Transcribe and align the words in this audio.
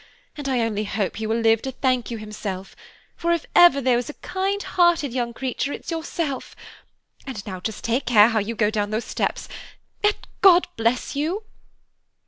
and 0.35 0.49
I 0.49 0.61
only 0.61 0.85
hope 0.85 1.17
he 1.17 1.27
will 1.27 1.39
live 1.39 1.61
to 1.61 1.71
thank 1.71 2.09
you 2.09 2.17
himself; 2.17 2.75
for 3.15 3.33
if 3.33 3.45
ever 3.55 3.79
there 3.79 3.97
was 3.97 4.09
a 4.09 4.15
kind 4.15 4.63
hearted 4.63 5.13
young 5.13 5.31
creature 5.31 5.71
it's 5.73 5.91
yourself! 5.91 6.55
and 7.27 7.45
now 7.45 7.59
just 7.59 7.83
take 7.83 8.07
care 8.07 8.29
how 8.29 8.39
you 8.39 8.55
go 8.55 8.71
down 8.71 8.89
those 8.89 9.05
steps, 9.05 9.47
and 10.03 10.17
God 10.41 10.67
bless 10.75 11.15
you!" 11.15 11.43